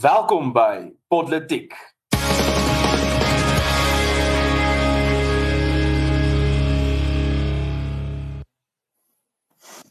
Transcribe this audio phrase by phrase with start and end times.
[0.00, 1.74] Welkom by Podletiek.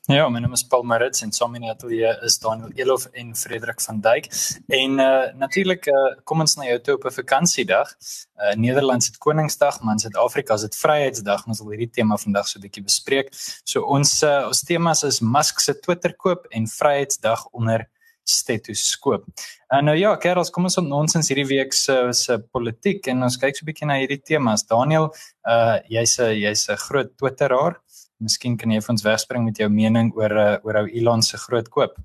[0.09, 3.35] Ja, my naam is Paul Maritz en saam in die ateljee is Daniel Elof en
[3.35, 4.25] Frederik van Duyk.
[4.67, 7.93] En uh natuurlik uh kom ons na jou toe op 'n vakansiedag.
[8.35, 11.45] Uh Nederland se Koningsdag, maar in Suid-Afrika is dit Vryheidsdag.
[11.47, 13.29] Ons wil hierdie tema vandag so 'n bietjie bespreek.
[13.63, 17.89] So ons uh ons temas is Musk se Twitter koop en Vryheidsdag onder
[18.31, 19.25] stetoskoop.
[19.71, 23.37] En nou ja, Kerels, kom ons op ons hierdie week se se politiek en ons
[23.37, 24.63] kyk so 'n bietjie na hierdie temas.
[24.63, 25.11] Daniel,
[25.47, 27.79] uh jy's 'n jy's 'n groot Twitteraar.
[28.19, 31.37] Miskien kan jy vir ons wegspring met jou mening oor uh, oor ou Elon se
[31.37, 31.97] groot koop.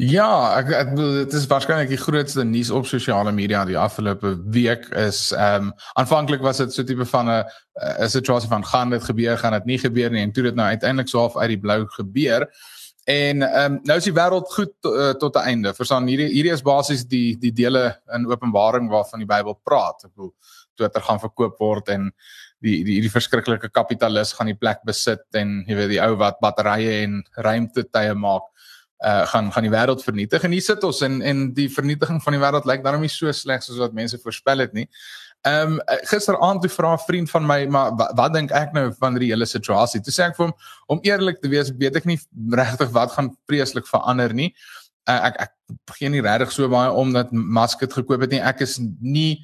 [0.00, 4.32] Ja, ek ek bedoel dit is waarskynlik die grootste nuus op sosiale media die afgelope
[4.54, 7.44] week is ehm um, aanvanklik was dit so tipe van 'n
[8.00, 10.68] 'n situasie van gaan dit gebeur, gaan dit nie gebeur nie en toe dit nou
[10.68, 12.48] uiteindelik so half uit die blou gebeur.
[13.04, 15.74] En ehm um, nou is die wêreld goed uh, tot 'n einde.
[15.74, 20.04] Verstaan hierdie hierdie is basies die die dele in Openbaring waarvan die Bybel praat.
[20.04, 20.34] Ek bedoel
[20.76, 22.12] Twitter gaan verkoop word en
[22.60, 26.40] die die hierdie verskriklike kapitalis gaan die plek besit en jy weet die ou wat
[26.40, 28.48] batterye en ruimtetye maak
[29.00, 32.36] uh gaan gaan die wêreld vernietig en hier sit ons en en die vernietiging van
[32.36, 34.88] die wêreld lyk daarom nie so sleg soos wat mense voorspel het nie.
[35.48, 38.92] Ehm um, gisteraand toe vra 'n vriend van my maar wat, wat dink ek nou
[38.98, 40.00] van die hele situasie?
[40.00, 40.54] Toe sê ek vir hom
[40.86, 42.18] om eerlik te wees, weet ek nie
[42.50, 44.54] regtig wat gaan vreeslik verander nie.
[45.08, 45.52] Uh, ek ek
[45.88, 48.40] begin nie regtig so baie omdat Musk dit gekoop het nie.
[48.40, 49.40] Ek is nie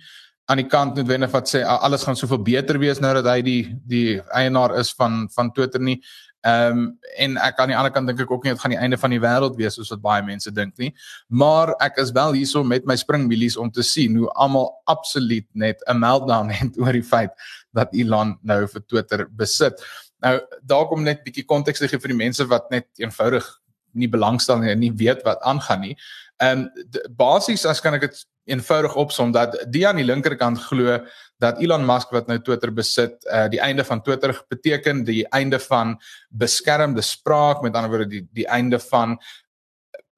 [0.47, 3.63] aan die kant noodwendig wat sê alles gaan soveel beter wees nou dat hy die
[3.89, 6.03] die eienaar is van van Twitter nie.
[6.47, 8.79] Ehm um, en ek aan die ander kant dink ek ook nie dit gaan die
[8.79, 10.93] einde van die wêreld wees soos wat baie mense dink nie.
[11.27, 15.83] Maar ek is wel hierso met my springmielies om te sien hoe almal absoluut net
[15.91, 17.35] 'n meltdown het oor die feit
[17.75, 19.83] dat Elon nou vir Twitter besit.
[20.23, 23.47] Nou daar kom net bietjie konteks te gee vir die mense wat net eenvoudig
[23.93, 25.97] nie belangstel nie en nie weet wat aangaan nie.
[26.39, 26.71] Ehm um,
[27.17, 31.01] basies as kan ek dit eenvoudig opsom dat die aan die linkerkant glo
[31.43, 35.59] dat Elon Musk wat nou Twitter besit, uh die einde van Twitter beteken die einde
[35.61, 35.97] van
[36.31, 39.19] beskermde spraak, met ander woorde die die einde van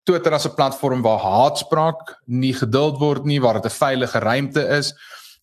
[0.09, 4.63] Twitter as 'n platform waar haatspraak nie geduld word nie, waar dit 'n veilige ruimte
[4.79, 4.95] is.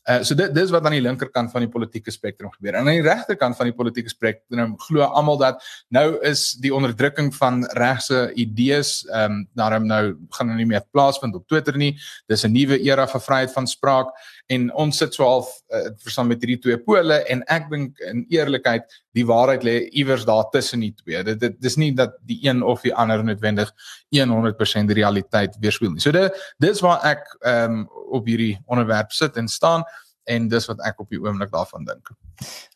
[0.06, 2.76] Uh so dit dis wat aan die linkerkant van die politieke spektrum gebeur.
[2.76, 7.32] En aan die regterkant van die politieke spektrum glo almal dat nou is die onderdrukking
[7.36, 10.04] van regse idees ehm um, daarom nou
[10.38, 11.96] gaan nou nie meer plaasvind op Twitter nie.
[12.28, 14.14] Dis 'n nuwe era van vryheid van spraak
[14.54, 18.24] en ons sit so half uh, verstaan met hierdie twee pole en ek dink in
[18.34, 18.86] eerlikheid
[19.18, 21.24] die waarheid lê iewers daar tussen die twee.
[21.26, 23.72] Dit dit dis nie dat die een of die ander noodwendig
[24.16, 26.04] 100% die realiteit weerspieël nie.
[26.04, 27.86] So dit dis waar ek ehm um,
[28.16, 29.84] op hierdie onderwerp sit en staan
[30.26, 32.10] en dis wat ek op die oomblik daarvan dink.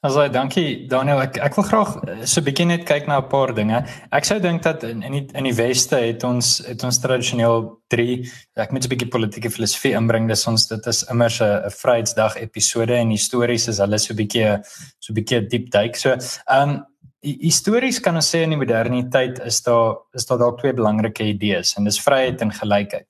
[0.05, 1.19] Also dankie Daniel.
[1.25, 3.83] Ek ek wil graag eh, so 'n bietjie net kyk na 'n paar dinge.
[4.11, 7.79] Ek sou dink dat in in die, in die weste het ons het ons tradisioneel
[7.89, 10.27] 3 ek moet 'n bietjie politieke filosofie inbring.
[10.27, 14.17] Dis ons dit is immer 'n 'n Vryheidsdag episode en histories is hulle so 'n
[14.17, 14.63] bietjie
[14.99, 15.95] so 'n bietjie diep duik.
[15.95, 16.09] So,
[16.47, 16.85] ehm um,
[17.21, 21.75] histories kan ons sê in die moderniteit is daar is daar dalk twee belangrike idees
[21.77, 23.07] en dis vryheid en gelykheid.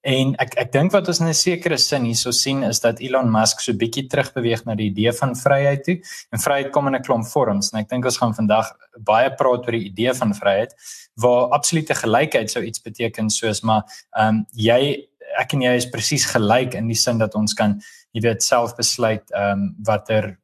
[0.00, 3.30] En ek ek dink wat ons in 'n sekere sin hierso sien is dat Elon
[3.30, 6.00] Musk so bietjie terugbeweeg na die idee van vryheid toe.
[6.32, 9.66] En vryheid kom in 'n klomp vorms en ek dink ons gaan vandag baie praat
[9.66, 10.74] oor die idee van vryheid
[11.16, 13.82] waar absolute gelykheid sou iets beteken soos maar
[14.16, 15.06] ehm um, jy
[15.38, 17.80] ek en jy is presies gelyk in die sin dat ons kan
[18.12, 20.36] jy weet self besluit ehm um, watter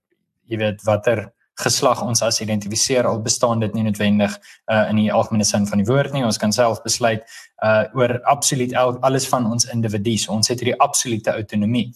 [0.46, 4.34] jy weet watter geslag ons as identifiseer al bestaan dit nie noodwendig
[4.70, 7.24] uh, in die algemene sin van die woord nie ons kan self besluit
[7.64, 11.88] uh, oor absoluut alles van ons individues ons het hierdie absolute autonomie.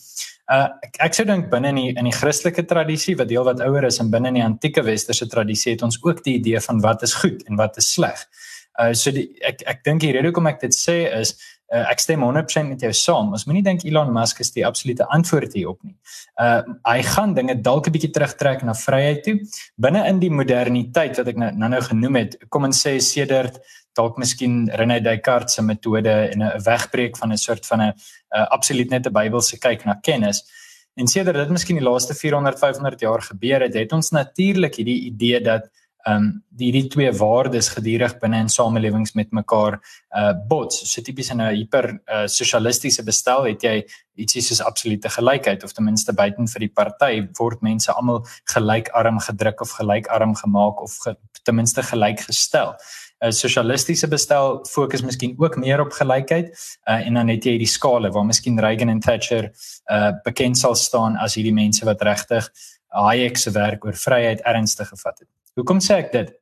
[0.51, 3.61] Uh, ek, ek sou dink binne in die in die Christelike tradisie wat deel wat
[3.63, 6.81] ouer is en binne in die antieke westerse tradisie het ons ook die idee van
[6.83, 8.25] wat is goed en wat is sleg.
[8.81, 11.37] Uh, so die, ek ek dink die rede hoekom ek dit sê is
[11.75, 13.33] uh, ek stem 100% met jou saam.
[13.33, 15.97] Ons moenie dink Elon Musk is die absolute antwoord hierop nie.
[16.41, 19.37] Uh hy gaan dinge dalk 'n bietjie terugtrek na vryheid toe
[19.77, 22.39] binne in die moderniteit wat ek nou nou, nou genoem het.
[22.49, 23.61] Kom ons sê sedert
[23.99, 27.93] dalk miskien René Descartes se metode en 'n wegbreek van 'n soort van 'n
[28.37, 30.43] uh, absoluut net 'n Bybelse kyk na kennis.
[30.97, 35.05] En sedert dit miskien die laaste 400 500 jaar gebeur het, het ons natuurlik hierdie
[35.11, 35.71] idee dat
[36.07, 39.79] ehm um, die hierdie twee waardes gedurig binne in samelewings met mekaar
[40.17, 40.81] uh bots.
[40.93, 43.85] So tipies in 'n hiper uh, sosialistiese bestel het jy
[44.17, 48.25] ietsie soos absolute gelykheid of ten minste buiten vir die party word mense almal
[48.55, 51.15] gelykarm gedruk of gelykarm gemaak of ge,
[51.45, 52.75] ten minste gelyk gestel.
[53.23, 56.49] 'n uh, Sosialistiese bestel fokus miskien ook meer op gelykheid
[56.89, 59.53] uh, en dan het jy hierdie skale waar miskien Reagan en Thatcher
[59.91, 62.49] uh bekend sal staan as hierdie mense wat regtig
[62.91, 65.29] Hayek se werk oor vryheid ernstig gevat het.
[65.59, 66.37] Hoekom sê ek dit?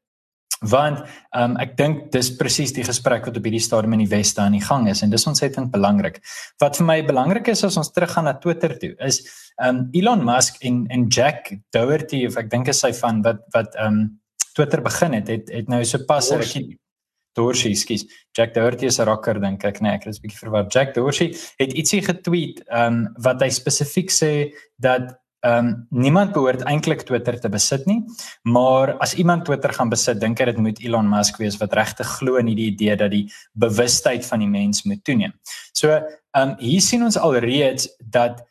[0.67, 1.05] want
[1.39, 4.57] um, ek dink dis presies die gesprek wat op hierdie stadium in die weste aan
[4.57, 6.19] die gang is en dis ontsettend belangrik.
[6.63, 9.23] Wat vir my belangrik is as ons teruggaan na Twitter toe is
[9.63, 13.79] um, Elon Musk en en Jack Doherty of ek dink is sy van wat wat
[13.79, 14.19] um,
[14.57, 16.77] Twitter begin het het het nou so pas rukkie
[17.39, 18.03] Dorsey, skus.
[18.35, 20.67] Jack Doherty is 'n rocker dink ek, nee, ek is 'n bietjie verwar.
[20.67, 21.29] Jack Dorsey
[21.61, 24.51] het ietsie getweet, um, wat hy spesifiek sê
[24.81, 28.01] dat ehm um, niemand behoort eintlik Twitter te besit nie,
[28.43, 32.11] maar as iemand Twitter gaan besit, dink ek dit moet Elon Musk wees wat regtig
[32.19, 35.37] glo in hierdie idee dat die bewustheid van die mens moet toeneem.
[35.73, 38.43] So, ehm um, hier sien ons alreeds dat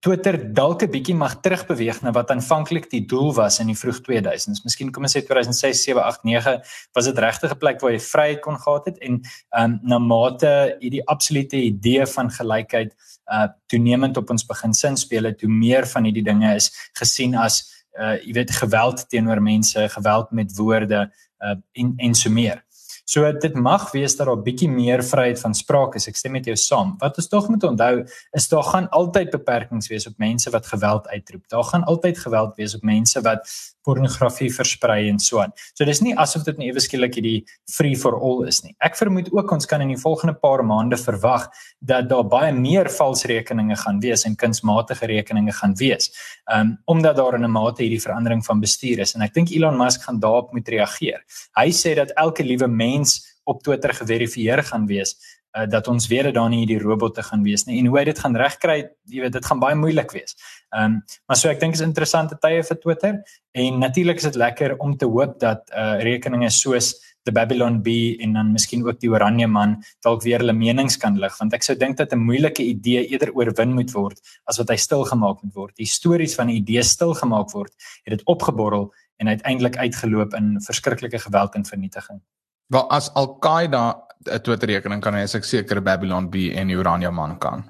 [0.00, 4.00] Twitter dalk 'n bietjie mag terugbeweeg na wat aanvanklik die doel was in die vroeg
[4.02, 4.64] 2000s.
[4.64, 6.54] Miskien kom ons sê 2006, 7, 8, 9
[6.92, 9.20] was dit regtig 'n plek waar jy vryheid kon gehad het en
[9.58, 12.94] um, na mate hierdie absolute idee van gelykheid
[13.30, 17.34] uh toenemend op ons begin sin speel het, hoe meer van hierdie dinge is gesien
[17.34, 17.62] as
[17.98, 21.12] uh jy weet geweld teenoor mense, geweld met woorde
[21.44, 22.64] uh en en so meer.
[23.10, 26.06] So dit mag wees dat daar 'n bietjie meer vryheid van spraak is.
[26.06, 26.94] Ek stem met jou saam.
[26.98, 31.08] Wat ons tog moet onthou is daar gaan altyd beperkings wees op mense wat geweld
[31.08, 31.48] uitroep.
[31.48, 33.48] Daar gaan altyd geweld wees op mense wat
[33.90, 35.54] pornografie versprei en so aan.
[35.74, 37.38] So dis nie asof dit net ewe skielik hierdie
[37.70, 38.74] free for all is nie.
[38.86, 41.48] Ek vermoed ook ons kan in die volgende paar maande verwag
[41.80, 46.12] dat daar baie meer valse rekeninge gaan wees en kunsmatige rekeninge gaan wees.
[46.52, 49.76] Um omdat daar in 'n mate hierdie verandering van bestuur is en ek dink Elon
[49.76, 51.20] Musk gaan daarop moet reageer.
[51.56, 55.16] Hy sê dat elke liewe mens op Twitter geverifieer gaan wees
[55.56, 58.04] uh, dat ons weet dat daar nie die robotte gaan wees nie en hoe hy
[58.10, 58.78] dit gaan regkry,
[59.10, 60.36] jy weet dit gaan baie moeilik wees.
[60.70, 63.20] Ehm um, maar so ek dink is interessante tye vir Twitter
[63.52, 66.94] en natuurlik is dit lekker om te hoop dat uh rekeninge soos
[67.24, 71.18] the Babylon Bee en dan miskien ook die Oranje man dalk weer hulle menings kan
[71.20, 74.70] lig want ek sou dink dat 'n moeilike idee eerder oorwin moet word as wat
[74.70, 75.76] hy stil gemaak moet word.
[75.76, 77.72] Die stories van 'n idee stil gemaak word,
[78.04, 82.20] het dit opgeborrel en uiteindelik uitgeloop in verskriklike geweld en vernietiging.
[82.66, 87.10] Wel as Al-Qaeda 'n Twitter rekening kan hê, is ek seker Babylon B en Urania
[87.10, 87.64] man kan.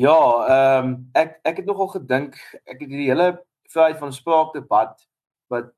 [0.00, 0.16] Ja,
[0.48, 4.94] ehm um, ek ek het nogal gedink ek het die hele vryheid van spraak debat
[5.52, 5.72] wat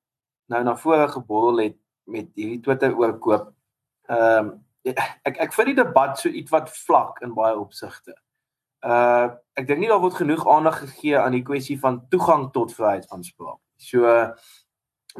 [0.46, 3.50] nou na vore geborrel het met hierdie Twitter oorkoop.
[4.08, 4.52] Ehm um,
[5.24, 8.14] ek ek vind die debat so iets wat vlak in baie opsigte.
[8.82, 12.74] Uh ek dink nie daar word genoeg aandag gegee aan die kwessie van toegang tot
[12.74, 13.60] vryheid van spraak.
[13.76, 14.06] So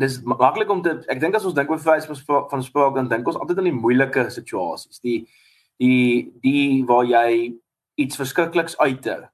[0.01, 2.07] dis maklik om te ek dink as ons dink oor vryheid
[2.51, 5.03] van spraak dan dink ons altyd aan die moeilike situasies.
[5.05, 5.27] Die
[5.81, 7.53] die die waar jy
[8.01, 9.29] iets verskrikliks uiter.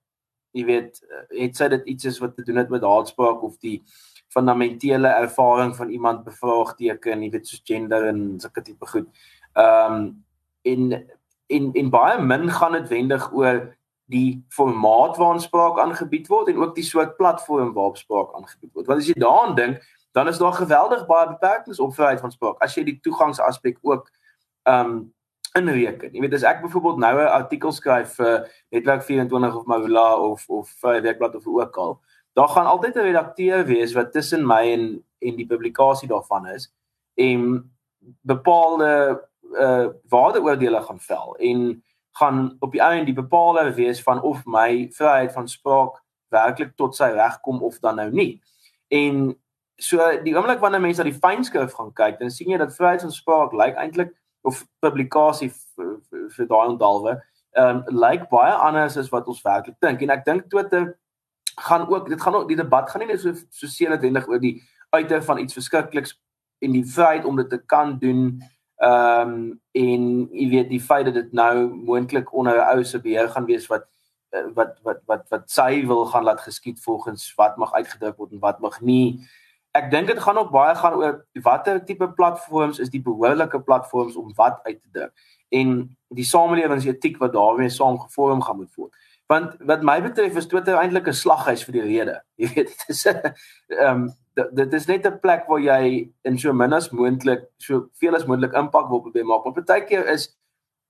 [0.56, 1.00] Jy weet,
[1.36, 3.82] het sy dit iets is wat te doen het met haatspraak of die
[4.32, 9.08] fundamentele ervaring van iemand bevraagteken, jy weet soos gender en sulke tipe goed.
[9.54, 10.08] Ehm um,
[10.66, 10.90] in
[11.48, 13.60] in in baie min gaan dit wendig oor
[14.12, 18.86] die formaat waarin spraak aangebied word en ook die soort platform waarop spraak aangebied word.
[18.88, 19.84] Want as jy daaraan dink,
[20.18, 24.08] dan is daar geweldig baie beperkings op vryheid van spraak as jy die toegangsaspek ook
[24.66, 24.96] um
[25.56, 26.10] inreken.
[26.12, 30.48] Jy weet as ek byvoorbeeld nou 'n artikel skryf vir Netwerk 24 of Marula of
[30.48, 32.00] of vir Werkblad of ook al,
[32.34, 36.72] daar gaan altyd 'n redakteur wees wat tussen my en en die publikasie daarvan is
[37.14, 37.70] en
[38.20, 39.22] bepaalde
[39.54, 44.88] uh waardeoordele gaan vel en gaan op die einde die bepaler wees van of my
[44.90, 48.42] vryheid van spraak werklik tot sy reg kom of dan nou nie.
[48.88, 49.38] En
[49.78, 53.04] so die oomblik wanneer mense na die fynskrif gaan kyk, dan sien jy dat vryheid
[53.04, 57.18] van spraak lyk like eintlik of publikasie vir daai onthaalwe,
[57.58, 60.02] ehm um, lyk like baie anders as wat ons werklik dink.
[60.02, 60.94] En ek dink Twitter
[61.58, 64.40] gaan ook dit gaan ook die debat gaan nie net so so seer noodwendig oor
[64.40, 66.14] die uiter van iets verskrikliks
[66.58, 68.40] en die vryheid om dit te kan doen
[68.78, 73.00] ehm um, en jy weet die feit dat dit nou moontlik onder 'n ou se
[73.00, 73.88] beheer gaan wees wat
[74.54, 78.38] wat wat wat wat sy wil gaan laat geskied volgens wat mag uitgedruk word en
[78.38, 79.20] wat mag nie
[79.76, 84.16] ek dink dit gaan ook baie gaan oor watter tipe platforms is die behoorlike platforms
[84.16, 85.12] om wat uit te druk
[85.48, 88.92] en die samelewingsetiek wat daarmee saamgevorm gaan moet word.
[89.28, 92.16] Want wat my betref is Twitter eintlik 'n slaghuis vir die rede.
[92.40, 93.32] Jy weet dit is 'n
[93.76, 94.08] ehm
[94.54, 98.26] dit is net 'n plek waar jy in so min as moontlik so veel as
[98.26, 99.44] moontlik impak wil probeer maak.
[99.44, 100.34] Maar partykeer is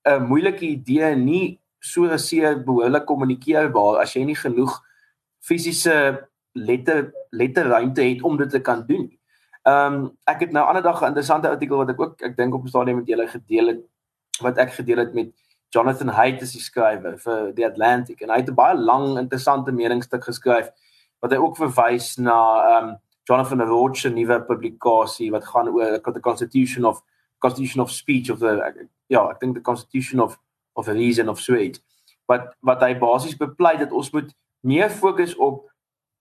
[0.07, 4.79] 'n moeilike idee nie so seer behoorlik kommunikeerbaar as jy nie genoeg
[5.39, 6.28] fisiese
[6.65, 9.07] letter letterruimte het om dit te kan doen.
[9.63, 12.53] Ehm um, ek het nou ander dag 'n interessante artikel wat ek ook ek dink
[12.53, 13.81] op 'n stadium met julle gedeel het
[14.41, 15.31] wat ek gedeel het met
[15.69, 19.71] Jonathan Haidt as die skrywer vir The Atlantic en hy het 'n baie lang interessante
[19.71, 20.69] meningsstuk geskryf
[21.19, 22.39] wat hy ook verwys na
[22.69, 22.97] ehm um,
[23.29, 27.03] Jonathan Roach se nuwe publikasie wat gaan oor the constitution of
[27.37, 30.39] constitution of speech of the ja, ek dink the constitution of
[30.73, 31.81] of reason of sweet.
[32.25, 35.68] Wat wat hy basies bepleit dat ons moet meer fokus op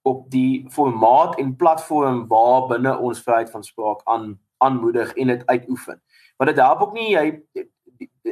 [0.08, 5.46] op die formaat en platform waar binne ons vryheid van spraak aan aanmoedig en dit
[5.46, 6.00] uitoefen.
[6.36, 7.68] Want dit help ook nie jy die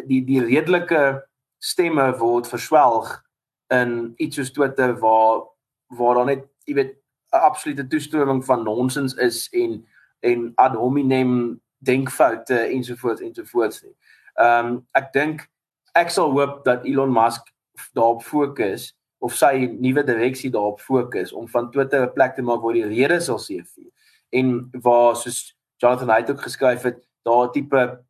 [0.07, 1.03] die, die redelike
[1.59, 3.13] stemme word verswelg
[3.75, 5.45] in iets soos Twitter waar
[5.99, 6.97] waar dan net jy weet
[7.35, 9.85] 'n absolute toestroming van nonsens is en
[10.21, 13.97] en ad hominem denkfoute ensovoorts ensovoorts nie.
[14.35, 15.49] Ehm um, ek dink
[15.95, 17.53] ek sal hoop dat Elon Musk
[17.93, 22.63] daarop fokus of sy nuwe direksie daarop fokus om van Twitter 'n plek te maak
[22.63, 23.91] waar die rede sal seëvier
[24.31, 28.05] en waar soos Jonathan Haidt ook geskryf het, daar tipe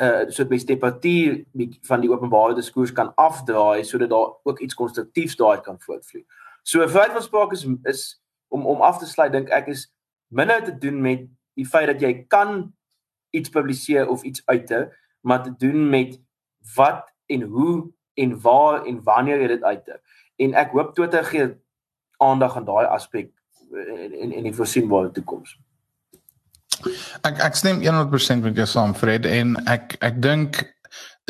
[0.00, 1.44] uh so 'n temperatuur
[1.82, 6.24] van die openbare diskurs kan afdraai sodat daar ook iets konstruktiefs daaruit kan voortvloei.
[6.62, 9.92] So feit van spraak is is om om af te sluit dink ek is
[10.28, 12.74] minder te doen met die feit dat jy kan
[13.30, 16.20] iets publiseer of iets uite, maar te doen met
[16.74, 20.00] wat en hoe en waar en wanneer jy dit uite.
[20.38, 21.48] En ek hoop Twitter gee
[22.22, 23.30] aandag aan daai aspek
[24.22, 25.56] in in die voorsienbare toekoms.
[27.26, 30.62] Ek ek stem 100% met jou saam Fred en ek ek dink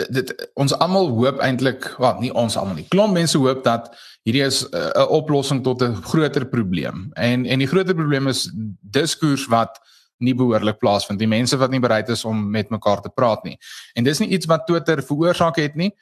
[0.07, 2.87] dit ons almal hoop eintlik, wel nie ons almal nie.
[2.93, 3.91] Klomp mense hoop dat
[4.29, 7.11] hierdie is eh, 'n uh, oplossing tot 'n groter probleem.
[7.17, 8.51] En en die groter probleem is
[8.81, 9.81] diskurs wat
[10.19, 11.19] nie behoorlik plaasvind.
[11.19, 13.59] Die mense wat nie bereid is om met mekaar te praat nie.
[13.95, 15.95] En dis nie iets wat Twitter veroorsaak het nie.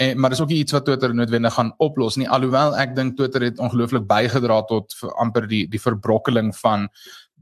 [0.00, 2.28] En maar dis ook nie iets wat Twitter noodwendig gaan oplos nie.
[2.28, 6.88] Alhoewel ek dink Twitter het ongelooflik bygedra tot amper die die verbrokkeling van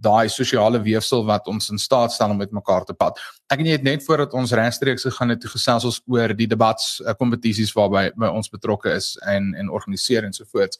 [0.00, 3.20] daai sosiale weefsel wat ons in staat stel om met mekaar te pad.
[3.52, 6.98] Ek en jy het net voordat ons regstreeks gegaan het gesels ons oor die debats
[7.04, 10.78] uh, kompetisies waarby by ons betrokke is en en organiseer en so voort.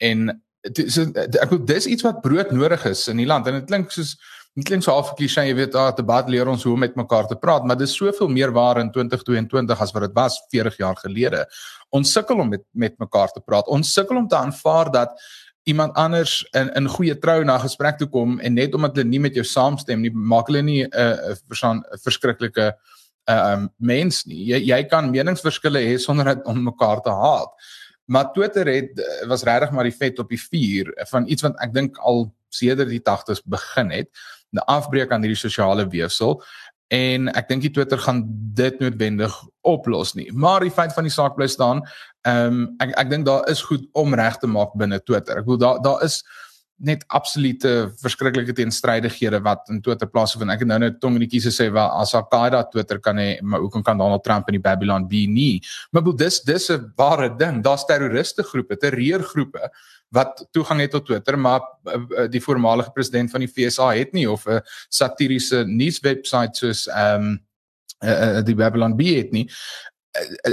[0.00, 0.30] En
[0.72, 3.92] dis ek bedoel dis iets wat brood nodig is in die land en dit klink
[3.92, 4.16] soos
[4.54, 7.26] dit klink so half klise jy weet ah debat leer ons hoe om met mekaar
[7.26, 10.98] te praat maar dis soveel meer waar in 2022 as wat dit was 40 jaar
[11.00, 11.44] gelede.
[11.90, 13.66] Ons sukkel om met met mekaar te praat.
[13.66, 15.18] Ons sukkel om te aanvaar dat
[15.64, 19.22] iemand anders in in goeie trou na gesprek toe kom en net omdat hulle nie
[19.26, 22.66] met jou saamstem nie maak hulle nie 'n uh, 'n verstaan 'n verskriklike
[23.28, 24.44] uh, um mens nie.
[24.52, 27.50] Jy jy kan meningsverskille hê sonder dit om mekaar te haat.
[28.06, 31.56] Maar Twitter het uh, was regtig maar die vet op die vuur van iets wat
[31.58, 34.08] ek dink al sedert die 80's begin het,
[34.60, 36.42] afbreek aan hierdie sosiale weefsel
[36.94, 38.22] en ek dink Twitter gaan
[38.54, 39.32] dit noodwendig
[39.66, 40.28] oplos nie.
[40.32, 41.82] Maar die feit van die saak bly staan,
[42.28, 45.38] ehm um, ek ek dink daar is goed om reg te maak binne Twitter.
[45.38, 46.22] Ek bedoel daar daar is
[46.82, 50.50] net absolute verskriklike teenstrydighede wat in Twitter plaasvind.
[50.50, 53.38] Ek het nou net tong in die kies gesê wel as Al-Qaeda Twitter kan hê,
[53.42, 55.62] maar hoe kan Donald Trump in die Babylon be nie?
[55.92, 57.62] Maar bedoel dis dis 'n ware ding.
[57.62, 59.70] Daar's terroriste groepe, terreurgroepe
[60.10, 64.12] wat toegang het tot Twitter, maar uh, uh, die voormalige president van die FSA het
[64.12, 67.44] nie of 'n satiriese nuuswebwerf soos ehm um,
[68.04, 69.48] uh, die Babylon B het nie.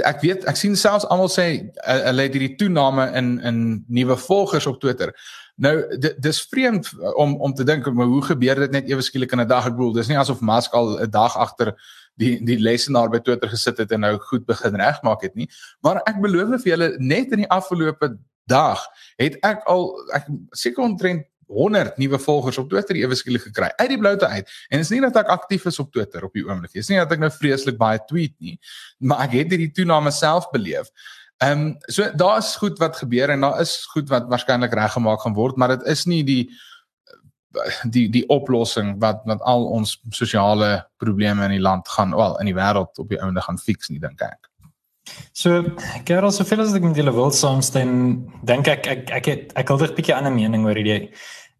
[0.02, 4.66] Ek weet ek sien selfs almal sê hulle het hierdie toename in in nuwe volgers
[4.66, 5.14] op Twitter.
[5.60, 5.74] Nou
[6.18, 6.88] dis vreemd
[7.20, 9.76] om om te dink maar hoe gebeur dit net ewe skielik in 'n dag ek
[9.76, 11.74] bedoel dis nie asof Musk al 'n dag agter
[12.16, 15.48] die die lesenaar by Twitter gesit het en nou goed begin regmaak het nie
[15.82, 18.16] maar ek beloof vir julle net in die afgelope
[18.46, 18.80] dag
[19.16, 23.88] het ek al ek seker omtrent 100 nuwe volgers op Twitter ewe skielik gekry uit
[23.92, 24.52] die bloute uit.
[24.68, 26.80] En dit is nie dat ek aktief is op Twitter op die oomblik nie.
[26.80, 28.56] Dit is nie dat ek nou vreeslik baie tweet nie,
[29.04, 30.88] maar ek het hierdie toename self beleef.
[31.42, 35.34] Ehm um, so daar's goed wat gebeur en daar is goed wat waarskynlik reggemaak gaan
[35.34, 36.44] word, maar dit is nie die
[37.90, 42.48] die die oplossing wat wat al ons sosiale probleme in die land gaan wel in
[42.48, 44.48] die wêreld op die ouende gaan fix nie dink ek.
[45.34, 45.64] So,
[46.06, 47.94] Karel, soveel as ek met julle wil saamstem,
[48.46, 51.10] dink ek ek ek het ek wil 'n bietjie ander mening oor hierdie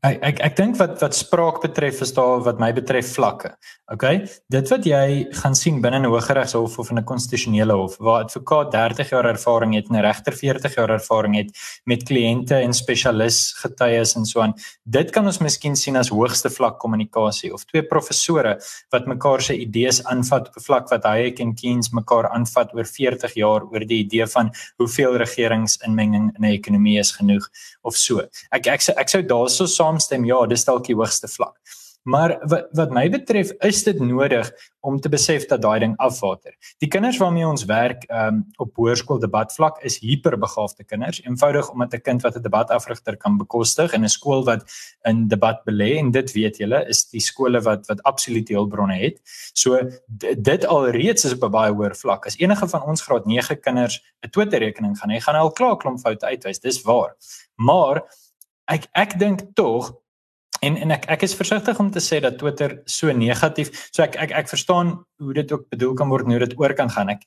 [0.02, 3.52] Ek ek ek dink wat wat spraak betref is daar wat my betref vlakke.
[3.94, 4.04] OK?
[4.50, 8.26] Dit wat jy gaan sien binne 'n hooggeregshof of in 'n konstitusionele hof waar 'n
[8.26, 11.50] advokaat 30 jaar ervaring het en 'n regter 40 jaar ervaring het
[11.87, 14.54] met kliënte en spesialis getuies en so aan.
[14.85, 18.59] Dit kan ons miskien sien as hoogste vlak kommunikasie of twee professore
[18.90, 22.87] wat mekaar se idees aanvat op 'n vlak wat Hayek en Keynes mekaar aanvat oor
[22.87, 27.49] 40 jaar oor die idee van hoeveel regeringsinmenging in 'n ekonomie is genoeg
[27.82, 28.18] of so.
[28.50, 31.59] Ek ek ek sou daarso saamstem ja, dis dalk die hoogste vlak.
[32.03, 34.49] Maar wat wat my betref is dit nodig
[34.81, 36.51] om te besef dat daai ding afwater.
[36.83, 42.03] Die kinders waarmee ons werk um, op hoërskool debatvlak is hiperbegaafde kinders, eenvoudig omdat 'n
[42.03, 44.65] kind wat 'n debatafrigter kan bekostig in 'n skool wat
[45.05, 49.21] in debat belê en dit weet julle is die skole wat wat absoluut hulpbronne het.
[49.55, 49.79] So
[50.37, 52.27] dit alreeds is op 'n baie hoër vlak.
[52.27, 55.53] As enige van ons graad 9 kinders 'n Twitter rekening gaan hê, gaan hy al
[55.53, 56.59] klaar klomp foute uitwys.
[56.59, 57.15] Dis waar.
[57.55, 58.03] Maar
[58.69, 60.02] ek ek dink tog
[60.62, 63.73] En en ek ek is versigtig om te sê dat Twitter so negatief.
[63.90, 66.75] So ek ek ek verstaan hoe dit ook bedoel kan word en hoe dit oor
[66.78, 67.11] kan gaan.
[67.16, 67.25] Ek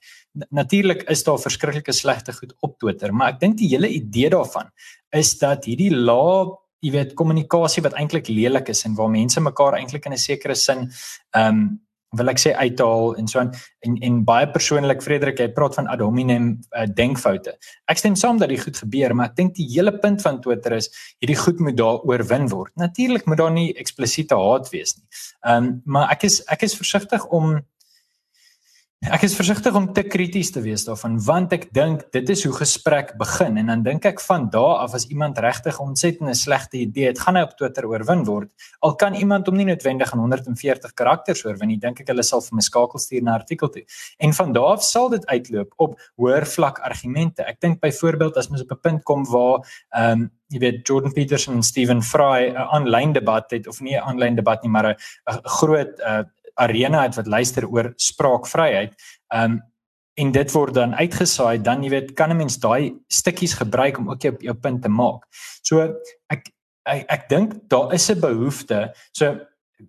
[0.55, 4.71] natuurlik is daar verskriklike slegte goed op Twitter, maar ek dink die hele idee daarvan
[5.11, 9.79] is dat hierdie lae jy weet kommunikasie wat eintlik lelik is en waar mense mekaar
[9.81, 10.87] eintlik in 'n sekere sin
[11.35, 11.81] ehm um,
[12.15, 13.51] wil ek sê uithaal en so aan
[13.85, 16.47] en en baie persoonlik Frederik jy praat van ad hominem
[16.77, 17.55] uh, denkfoute.
[17.91, 20.77] Ek stem saam dat dit goed gebeur, maar ek dink die hele punt van Twitter
[20.77, 22.73] is hierdie goed moet daar oorwin word.
[22.79, 25.05] Natuurlik moet daar nie eksplisiete haat wees nie.
[25.45, 27.59] Ehm um, maar ek is ek is versigtig om
[29.03, 32.53] Ek is versigtig om te krities te wees daarvan want ek dink dit is hoe
[32.55, 36.77] gesprek begin en dan dink ek van daar af as iemand regtig ontsettend 'n slegte
[36.77, 38.49] idee het, gaan hy op Twitter oorwin word.
[38.79, 42.41] Al kan iemand hom nie noodwendig in 140 karakters oorwin nie, dink ek hulle sal
[42.41, 43.83] vir my skakel stuur na artikel toe.
[44.17, 47.43] En van daar af sal dit uitloop op hoër vlak argumente.
[47.43, 49.59] Ek dink byvoorbeeld as mens op 'n punt kom waar
[49.91, 53.95] ehm um, jy weet Jordan Peterson en Stephen Fry 'n aanlyn debat het of nie
[53.95, 54.95] 'n aanlyn debat nie, maar 'n
[55.43, 56.23] groot uh,
[56.55, 58.93] arena het wat luister oor spraakvryheid.
[59.33, 59.61] Um
[60.15, 64.09] en dit word dan uitgesaai, dan jy weet kan 'n mens daai stukkies gebruik om
[64.09, 65.27] ook jou jou punt te maak.
[65.61, 65.81] So
[66.29, 66.51] ek
[66.85, 68.93] ek, ek dink daar is 'n behoefte.
[69.11, 69.39] So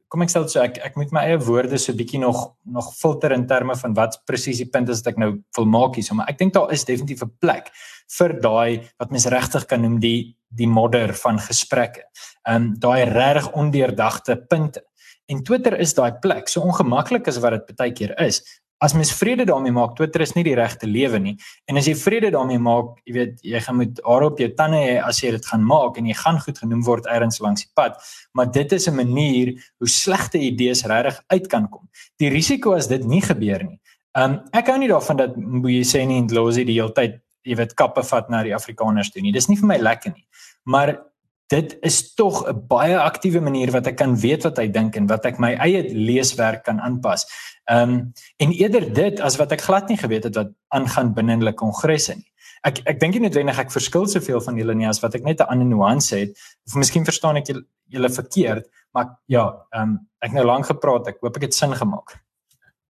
[0.09, 3.33] kom ek dit so ek ek moet my eie woorde so bietjie nog nog filter
[3.33, 6.05] in terme van wat presies die punt is wat ek nou wil maak hier.
[6.05, 7.71] So maar ek dink daar is definitief 'n plek
[8.19, 12.03] vir daai wat mens regtig kan noem die die modder van gesprekke.
[12.47, 14.83] Ehm um, daai regtig ondeurdagte punte.
[15.27, 16.49] En Twitter is daai plek.
[16.49, 18.43] So ongemaklik as wat dit baie keer is.
[18.85, 21.33] As mens vrede daarmee maak, Twitter is nie die regte lewe nie.
[21.65, 24.83] En as jy vrede daarmee maak, jy weet, jy gaan moet haar op jou tande
[24.83, 27.73] hê as jy dit gaan maak en jy gaan goed genoem word eers langs die
[27.75, 27.97] pad.
[28.37, 31.89] Maar dit is 'n manier hoe slegte idees regtig uit kan kom.
[32.19, 33.81] Die risiko as dit nie gebeur nie.
[34.15, 37.57] Um ek hou nie daarvan dat jy sê nie en losie die hele tyd, jy
[37.57, 39.33] weet, kappe vat na die Afrikaners toe nie.
[39.33, 40.27] Dis nie vir my lekker nie.
[40.67, 40.99] Maar
[41.47, 45.07] dit is tog 'n baie aktiewe manier wat ek kan weet wat hy dink en
[45.07, 47.27] wat ek my eie leeswerk kan aanpas.
[47.71, 51.37] Ehm um, en eerder dit as wat ek glad nie geweet het wat aangaan binne
[51.37, 52.33] hulle kongresse nie.
[52.63, 55.41] Ek ek dink nie noodwendig ek verskil soveel van julle nie as wat ek net
[55.41, 56.31] 'n ander nuance het
[56.67, 57.47] of miskien verstaan ek
[57.89, 61.75] julle verkeerd, maar ja, ehm um, ek nou lank gepraat, ek hoop ek het sin
[61.75, 62.26] gemaak.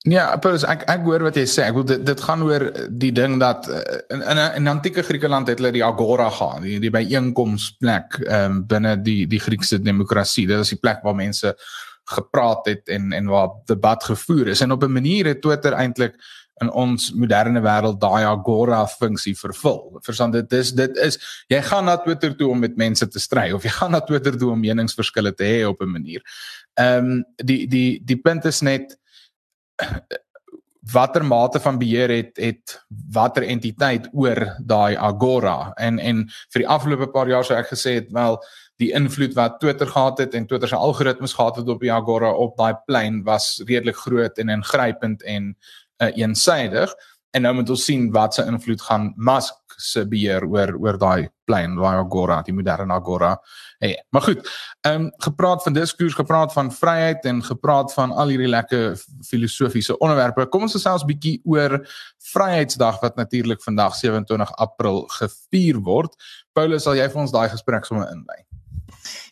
[0.05, 1.63] Ja, Paulus, ek ek hoor wat jy sê.
[1.65, 3.79] Ek wil dit dit gaan oor die ding dat uh,
[4.13, 8.60] in in in antieke Griekeland het hulle die agora gehad, die die byeenkomsplek ehm um,
[8.69, 10.45] binne die die Griekse demokrasie.
[10.45, 11.56] Dit is die plek waar mense
[12.06, 14.62] gepraat het en en waar debat gevoer is.
[14.62, 16.21] En op 'n manier het Twitter eintlik
[16.62, 19.97] in ons moderne wêreld daai agora funksie vervul.
[20.06, 23.51] Verstaan dit is dit is jy gaan na Twitter toe om met mense te stry
[23.51, 26.21] of jy gaan na Twitter toe om meningsverskille te hê op 'n manier.
[26.73, 28.97] Ehm um, die die die punt is net
[30.91, 32.75] watter mate van beheer het het
[33.11, 35.71] watter entiteit oor daai agora?
[35.73, 38.39] En en vir die afgelope paar jaar sou ek gesê het wel
[38.81, 42.31] die invloed wat Twitter gehad het en Twitter se algoritmes gehad het op die agora
[42.31, 45.55] op daai plein was redelik groot en ingrypend en
[46.03, 46.95] uh, eensaidig
[47.31, 51.29] en nou moet ons sien wat se invloed gaan Musk se beheer oor oor daai
[51.45, 53.35] plein daai agora die moderne agora
[53.77, 54.49] Hey, maar goed.
[54.81, 59.97] Ehm um, gepraat van diskurs, gepraat van vryheid en gepraat van al hierdie lekker filosofiese
[59.97, 60.47] onderwerpe.
[60.47, 61.88] Kom ons gesels 'n bietjie oor
[62.31, 66.15] Vryheidsdag wat natuurlik vandag 27 April gevier word.
[66.53, 68.45] Paulus, sal jy vir ons daai gesprek sommer inlei?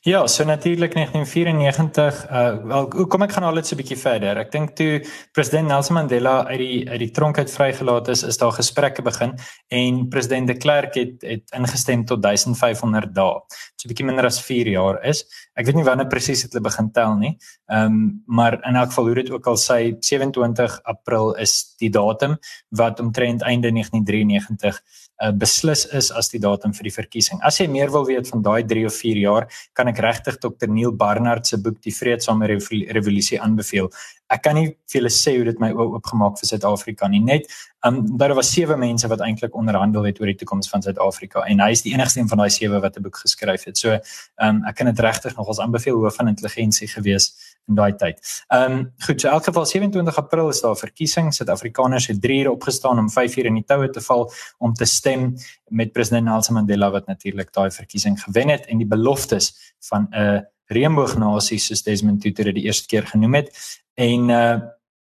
[0.05, 4.37] Ja, so natuurlik 1994, uh wel kom ek gaan al net so 'n bietjie verder.
[4.37, 4.99] Ek dink toe
[5.31, 9.31] president Nelson Mandela uit die uit die tronk uit vrygelaat is, is daar gesprekke begin
[9.69, 13.39] en president de Klerk het het ingestem tot 1500 dae.
[13.79, 15.23] So 'n bietjie minder as 4 jaar is.
[15.55, 17.37] Ek weet nie wanneer presies het hulle begin tel nie.
[17.71, 21.89] Ehm um, maar in elk geval hoe dit ook al sê 27 April is die
[21.89, 22.37] datum
[22.69, 24.81] wat omtrent einde 1993
[25.21, 27.41] uh, beslis is as die datum vir die verkiesing.
[27.45, 29.47] As jy meer wil weet van daai 3 of 4 jaar,
[29.77, 33.91] kan ek regtig Dr Neil Barnard se boek Die Vreedsame Revolusie aanbeveel.
[34.33, 37.21] Ek kan nie vir julle sê hoe dit my oë oopgemaak vir Suid-Afrika nie.
[37.21, 37.47] Net
[37.85, 41.61] um daar was sewe mense wat eintlik onderhandel het oor die toekoms van Suid-Afrika en
[41.61, 43.77] hy is die enigste een van daai sewe wat 'n boek geskryf het.
[43.77, 43.99] So
[44.41, 47.33] um ek kan dit regtig nogals aanbeveel hoe van intelligensie gewees
[47.67, 48.19] in daai tyd.
[48.49, 51.33] Um goed, so in elk geval 27 April is daar verkiesing.
[51.33, 54.85] Suid-Afrikaners het 3 ure opgestaan om 5 ure in die toue te val om te
[54.85, 55.35] stem
[55.69, 60.19] met president Nelson Mandela wat natuurlik daai verkiesing gewen het en die beloftes van 'n
[60.21, 63.51] uh, reënboognasie soos Desmond Tutu dit die eerste keer genoem het.
[63.99, 64.55] En uh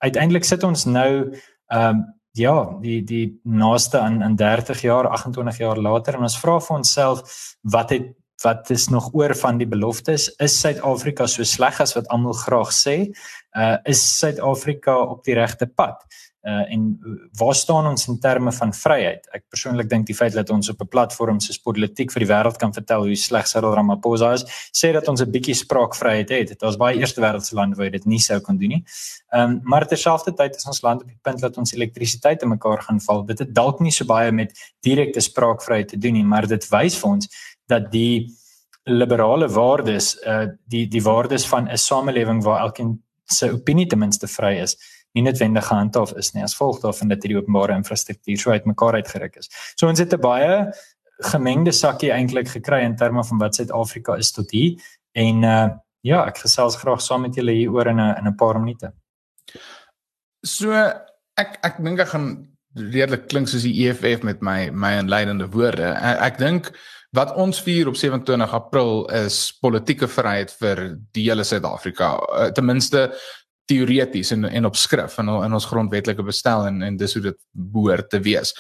[0.04, 1.32] uiteindelik sit ons nou
[1.72, 2.00] um,
[2.36, 6.76] ja die die naaste aan in 30 jaar 28 jaar later en ons vra vir
[6.76, 7.22] onsself
[7.62, 8.12] wat het
[8.44, 10.28] wat is nog oor van die beloftes?
[10.44, 12.98] Is Suid-Afrika so sleg as wat almal graag sê?
[13.56, 16.04] Uh is Suid-Afrika op die regte pad
[16.44, 17.00] uh en
[17.40, 19.28] waar staan ons in terme van vryheid?
[19.32, 22.58] Ek persoonlik dink die feit dat ons op 'n platform soos politiek vir die wêreld
[22.60, 24.44] kan vertel hoe sleg Cyril Ramaphosa is,
[24.76, 26.48] sê dat ons 'n bietjie spraakvryheid het.
[26.48, 28.84] Dit was baie eerste wêreldse lande waar dit nie sou kon doen nie.
[29.32, 32.82] Ehm um, maar terselfdertyd is ons land op die punt dat ons elektrisiteit in mekaar
[32.82, 33.26] gaan val.
[33.26, 34.52] Dit het dalk nie so baie met
[34.82, 37.28] direkte spraakvryheid te doen nie, maar dit wys vir ons
[37.68, 38.28] dat die
[38.84, 44.28] liberale waardes, uh die die waardes van 'n samelewing waar elkeen se opinie ten minste
[44.28, 44.78] vry is,
[45.14, 49.36] nie noodwendig gehandhaaf is nie as gevolg daarvan dat hierdie openbare infrastruktuur so uitmekaar uitgeruk
[49.42, 49.50] is.
[49.76, 50.74] So ons het 'n baie
[51.22, 54.80] gemengde sakkie eintlik gekry in terme van wat Suid-Afrika is tot hier
[55.14, 55.70] en uh
[56.04, 58.92] ja, ek gesels graag saam met julle hier oor in 'n in 'n paar minute.
[60.46, 60.72] So
[61.38, 65.94] ek ek dink ek gaan redelik klink soos die EFF met my my inleidende woorde.
[65.94, 66.72] Ek, ek dink
[67.14, 72.18] wat ons vier op 27 April is politieke vryheid vir die hele Suid-Afrika.
[72.18, 73.14] Uh, ten minste
[73.66, 77.40] teoreties en en op skrif en in ons grondwetlike bestel en en dis hoe dit
[77.52, 78.54] behoort te wees.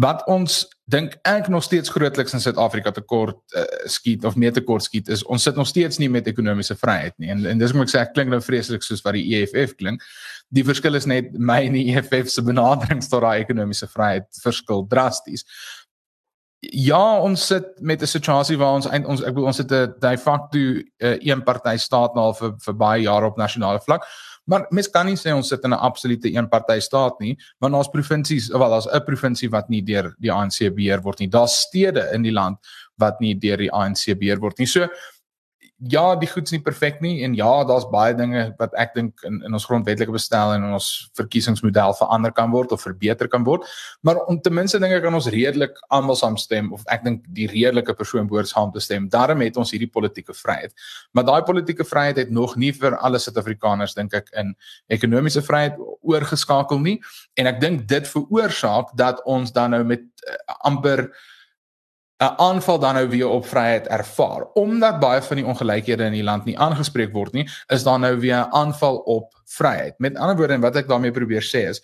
[0.00, 4.82] Wat ons dink ek nog steeds grootliks in Suid-Afrika tekort uh, skiet of meer tekort
[4.82, 7.28] skiet is ons sit nog steeds nie met ekonomiese vryheid nie.
[7.32, 10.02] En en dis moet ek sê ek klink nou vreeslik soos wat die EFF klink.
[10.48, 14.86] Die verskil is net my en die EFF se benaderings tot daai ekonomiese vryheid verskil
[14.88, 15.44] drasties.
[16.62, 19.94] Ja, ons sit met 'n situasie waar ons eind, ons ek bedoel ons het 'n
[19.98, 24.06] de facto uh, een party staat nou vir vir baie jare op nasionale vlak.
[24.44, 27.88] Maar mens kan nie sê ons sit in 'n absolute eenpartytjie staat nie, want ons
[27.88, 31.28] provinsies, wel daar's 'n provinsie wat nie deur die ANC beheer word nie.
[31.28, 32.58] Daar's stede in die land
[32.98, 34.66] wat nie deur die ANC beheer word nie.
[34.66, 34.88] So
[35.90, 39.40] ja, die goed's nie perfek nie en ja, daar's baie dinge wat ek dink in
[39.42, 43.66] in ons grondwetlike bestel en in ons verkiesingsmodel verander kan word of verbeter kan word.
[44.06, 47.96] Maar om ten minste dinge kan ons redelik almal saamstem of ek dink die redelike
[47.98, 49.08] persoon behoort saam te stem.
[49.10, 50.74] Daarom het ons hierdie politieke vryheid.
[51.12, 54.54] Maar daai politieke vryheid het nog nie vir alle Suid-Afrikaners dink ek in
[54.92, 56.98] ekonomiese vryheid oorgeskakel nie
[57.40, 61.08] en ek dink dit veroorsaak dat ons dan nou met uh, amper
[62.22, 64.46] 'n aanval dan nou weer op vryheid ervaar.
[64.54, 68.16] Omdat baie van die ongelykhede in die land nie aangespreek word nie, is daar nou
[68.20, 69.98] weer 'n aanval op vryheid.
[69.98, 71.82] Met ander woorde, wat ek daarmee probeer sê is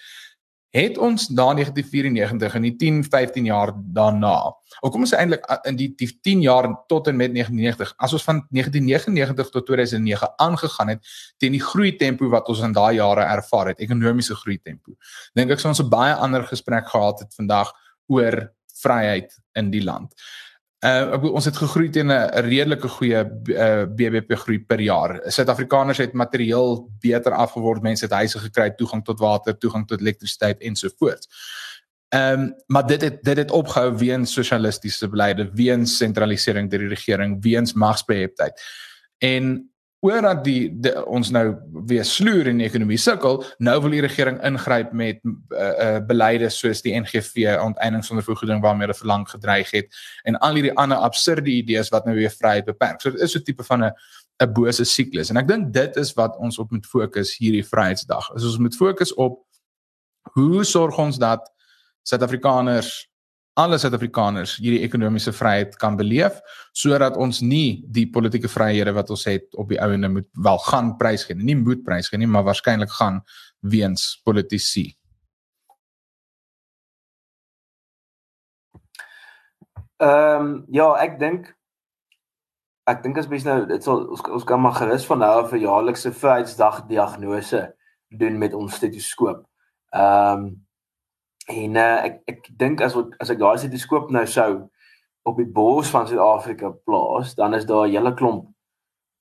[0.71, 4.53] het ons na 1994 in die 10, 15 jaar daarna.
[4.81, 8.13] Of kom ons sê eintlik in die, die 10 jaar tot en met 1990, as
[8.13, 11.01] ons van 1999 tot 2009 aangegaan het
[11.37, 14.93] teen die groei tempo wat ons in daai jare ervaar het, ekonomiese groei tempo.
[15.35, 17.73] Dink ek sou ons 'n baie ander gesprek gehad het vandag
[18.07, 20.15] oor vryheid in die land.
[20.87, 25.21] Uh ons het gegroei teen 'n redelike goeie uh, BBP groei per jaar.
[25.27, 30.61] Suid-Afrikaners het materieel beter afgeword, mense het huise gekry, toegang tot water, toegang tot elektrisiteit
[30.61, 31.29] ensovoorts.
[32.09, 36.89] Ehm um, maar dit het dit het opgehou weens sosialistiese beleide, weens sentralisering deur die
[36.89, 38.63] regering, weens magsbeheptheid.
[39.19, 41.57] En omdat die, die ons nou
[41.87, 46.51] weer sloer in die ekonomie sukkel, nou wil die regering ingryp met uh, uh beleide
[46.55, 49.91] soos die NGV onteiening sonder vergoeding waarmee hulle verlang gedreig het
[50.25, 53.03] en al hierdie ander absurde idees wat nou weer vryheid beperk.
[53.03, 53.93] So dit is so 'n tipe van 'n
[54.41, 58.31] 'n bose siklus en ek dink dit is wat ons op moet fokus hierdie Vryheidsdag.
[58.37, 59.43] Is ons moet fokus op
[60.35, 61.43] hoe sorg ons dat
[62.03, 63.09] Suid-Afrikaners
[63.59, 66.39] alle Suid-Afrikaners hierdie ekonomiese vryheid kan beleef
[66.77, 70.95] sodat ons nie die politieke vryhede wat ons het op die ouene moet wel gaan
[71.01, 73.23] prys gee nie moet prys gee nie maar waarskynlik gaan
[73.61, 74.93] weens politici.
[79.99, 81.51] Ehm um, ja, ek dink
[82.89, 85.53] ek dink as mens nou dit sal ons ons kan maar gerus van nou af
[85.53, 87.75] 'n jaarlikse vryheidsdag diagnose
[88.09, 89.43] doen met ons stetoskoop.
[89.91, 90.68] Ehm um,
[91.49, 94.51] En uh, ek ek dink as as ek daai stetoskoop nou sou
[95.29, 98.49] op die bors van Suid-Afrika plaas, dan is daar 'n hele klomp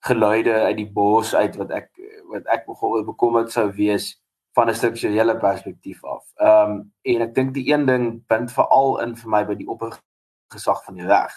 [0.07, 1.89] geluide uit die bors uit wat ek
[2.31, 4.15] wat ek nogal bekommerd sou wees
[4.55, 6.23] van 'n strukturele perspektief af.
[6.35, 9.69] Ehm um, en ek dink die een ding punt veral in vir my by die
[9.69, 11.31] oppergesag van die reg.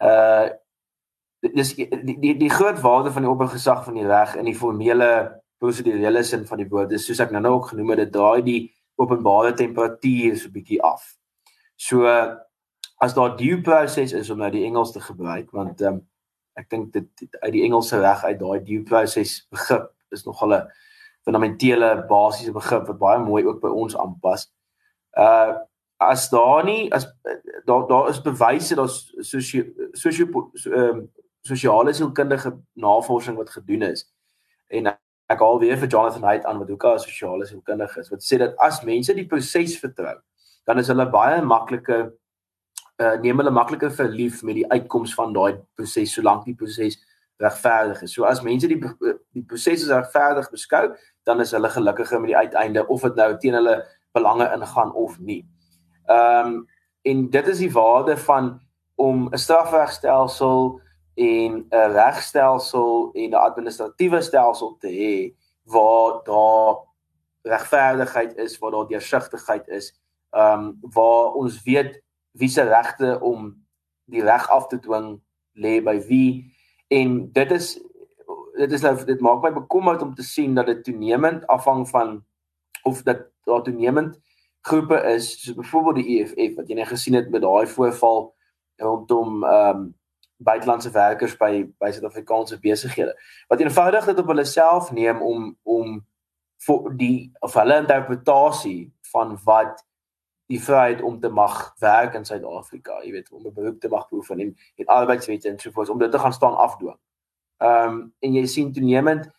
[0.00, 0.48] Uh
[1.42, 1.88] dis die
[2.20, 6.46] die die groot waarde van die oppergesag van die reg in die formele prosedurele sin
[6.46, 8.60] van die woord is soos ek nou nou ook genoem het, dit draai die
[9.00, 11.04] openbare temperatuur so bietjie af.
[11.76, 12.06] So
[13.02, 16.06] as daar due process is om nou die Engels te gebruik want ehm um,
[16.60, 20.68] ek dink dit uit die Engelse reg uit daai due process begrip is nog 'n
[21.24, 24.52] fundamentele basiese begrip wat baie mooi ook by ons aanpas.
[25.16, 25.58] Uh
[26.02, 27.06] as daar nie as
[27.64, 31.06] daar daar is bewyse dat sosio sosio ehm
[31.42, 34.12] sosiale sielkundige navorsing wat gedoen is
[34.66, 34.98] en
[35.32, 38.38] ek haal weer vir Jonathan Haidt aan wat ook 'n sosiale sielkundige is wat sê
[38.38, 40.16] dat as mense die proses vertrou,
[40.66, 42.12] dan is hulle baie maklike
[43.00, 46.98] uh neem hulle makliker verlief met die uitkoms van daai proses solank die proses
[47.40, 48.12] regverdig is.
[48.12, 48.80] So as mense die
[49.32, 50.92] die proses as regverdig beskou,
[51.24, 55.18] dan is hulle gelukkiger met die uiteinde of dit nou teen hulle belange ingaan of
[55.18, 55.42] nie.
[56.08, 56.62] Ehm um,
[57.02, 58.60] en dit is die waarde van
[58.94, 60.80] om 'n strafregstelsel
[61.14, 66.76] en 'n regstelsel en 'n administratiewe stelsel te hê waar daar
[67.42, 73.64] regverdigheid is, waar daar deursigtigheid is, ehm um, waar ons weet wie se regte om
[74.04, 75.20] die reg af te dwing
[75.52, 76.54] lê by wie.
[76.88, 77.80] En dit is
[78.56, 82.24] dit is nou dit maak my bekommerd om te sien dat dit toenemend afhang van
[82.82, 84.18] of dat daar toenemend
[84.60, 88.34] groepe is soos byvoorbeeld die EFF wat jy net gesien het met daai voorval
[88.76, 89.90] rondom ehm um,
[90.42, 93.14] buitelandse werkers by by Suid-Afrikaanse besighede
[93.48, 96.00] wat eenvoudig dit op hulle self neem om om
[96.66, 99.84] vir die of hulle interpretasie van wat
[100.52, 104.08] die vryheid om te mag werk in Suid-Afrika, jy weet, om 'n beroep te mag
[104.08, 106.98] beoefen en en arbeidswette en so voort om dit te gaan staan afdwing.
[107.58, 109.30] Ehm um, en jy sien toenemend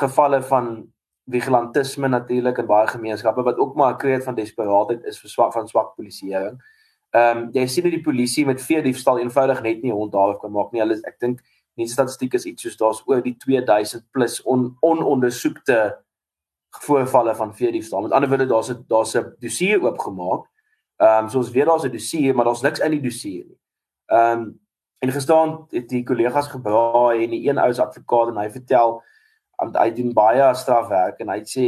[0.00, 0.92] gevalle van
[1.30, 5.52] vigilantisme natuurlik in baie gemeenskappe wat ook maar 'n kreet van desperaatheid is vir swak
[5.52, 6.62] van swak polisieering.
[7.12, 10.72] Um, jy sien dat die polisie met vee diefstal eenvoudig net nie hondhaaf kan maak
[10.72, 10.82] nie.
[10.82, 11.40] Hulle ek dink
[11.78, 15.78] nie statistiek is iets soos daar's oor die 2000 plus on, onondersoekte
[16.84, 18.02] voorvalle van vee diefstal.
[18.02, 20.44] Met ander woorde daar's 'n daar's 'n dossier oopgemaak.
[21.00, 23.58] Ehm um, soos weer daar's 'n dossier, maar daar's niks in die dossier nie.
[24.06, 24.60] Ehm um,
[24.98, 29.02] en gestaan het die kollegas gebraai en die een ou se advokaat en hy vertel
[29.58, 31.66] want hy doen baie strafwerk en hy sê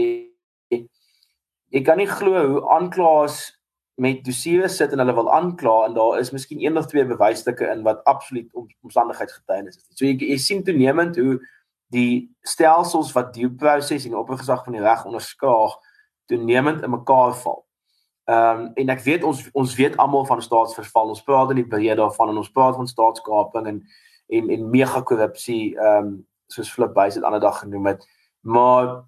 [1.71, 3.60] jy kan nie glo hoe aanklaers
[3.95, 7.67] met dossiere sit en hulle wil aankla en daar is miskien een of twee bewysstukke
[7.69, 9.87] in wat absoluut om, omstandigheidsgetuienis is.
[9.95, 11.41] So jy, jy sien toenemend hoe
[11.91, 15.77] die stelsels wat due proses en oppergesag van die reg onderskaag
[16.31, 17.65] toenemend in mekaar val.
[18.31, 21.11] Ehm um, en ek weet ons ons weet almal van staatsverval.
[21.17, 23.81] Ons praat in die breë daarvan en ons praat van staatskaping en
[24.31, 26.19] en en mega korrupsie ehm um,
[26.51, 28.07] soos Flip Buys dit ander dag genoem het.
[28.41, 29.03] Maar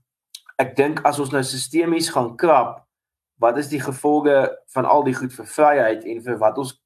[0.62, 2.82] ek dink as ons nou sistemies gaan krap,
[3.43, 4.37] wat is die gevolge
[4.75, 6.77] van al die goed vir vryheid en vir wat ons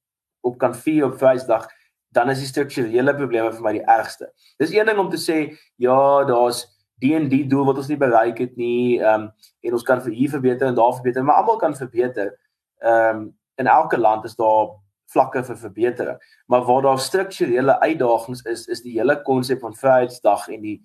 [0.47, 1.67] op kan vier op Vrydag,
[2.15, 4.31] dan is die strukturele probleme vir my die ergste.
[4.63, 5.39] Dis een ding om te sê
[5.83, 6.65] ja, daar's
[7.03, 9.31] die en die doel wat ons nie bereik het nie, ehm um,
[9.67, 12.33] en ons kan vir hier verbeter en daar verbeter, maar almal kan verbeter.
[12.81, 14.75] Ehm um, in elke land is daar
[15.13, 16.19] vlakke vir verbetering.
[16.47, 20.81] Maar waar daar strukturele uitdagings is, is die hele konsep van Vryheidsdag en die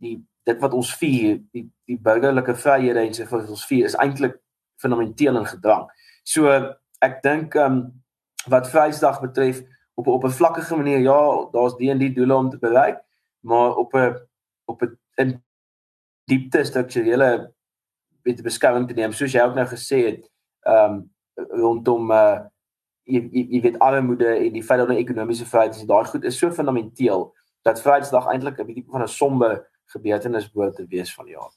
[0.00, 3.96] die dit wat ons vier, die die burgerlike vryhede en so wat ons vier is
[4.02, 4.36] eintlik
[4.76, 5.86] fundamenteel in gedrang.
[6.24, 6.50] So
[6.98, 8.04] ek dink ehm um,
[8.46, 9.62] wat Vryheidsdag betref
[9.94, 13.02] op 'n vlakkige manier ja, daar's die en die doele om te bereik,
[13.40, 14.14] maar op 'n
[14.64, 15.42] op 'n in
[16.24, 17.52] diepte strukturele
[18.22, 20.30] weet beskouing te neem soos jy ook nou gesê het
[20.66, 22.40] ehm um, rondom uh
[23.06, 26.38] jy, jy, weet armoede en die feit dat die ekonomiese vryheid is daai goed is
[26.38, 27.28] so fundamenteel
[27.62, 31.52] dat Vryheidsdag eintlik 'n bietjie van 'n somber gebeurtenis behoort te wees van die jaar.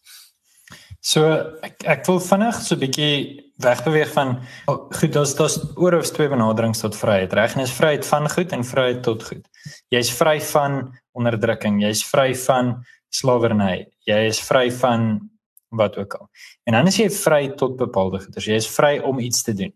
[0.99, 1.23] So
[1.63, 3.15] ek ek wil vinnig so 'n bietjie
[3.59, 7.33] wegbeweeg van oh, goed daar's daar's oor of twee benaderings tot vryheid.
[7.33, 9.45] Reg en is vryheid van goed en vryheid tot goed.
[9.89, 15.29] Jy's vry van onderdrukking, jy's vry van slawerny, jy is vry van
[15.69, 16.29] wat ook al.
[16.65, 18.45] En dan is jy vry tot bepaalde goeders.
[18.45, 19.73] Jy is vry om iets te doen.